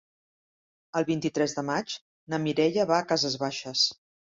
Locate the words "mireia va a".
2.49-3.11